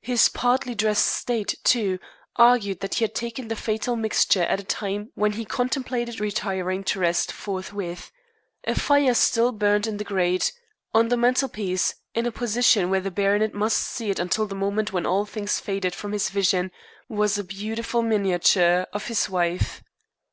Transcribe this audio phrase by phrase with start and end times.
[0.00, 2.00] His partly dressed state, too,
[2.34, 6.82] argued that he had taken the fatal mixture at a time when he contemplated retiring
[6.82, 8.10] to rest forthwith.
[8.64, 10.52] A fire still burned in the grate.
[10.92, 14.92] On the mantelpiece in a position where the baronet must see it until the moment
[14.92, 16.72] when all things faded from his vision
[17.08, 19.84] was a beautiful miniature of his wife.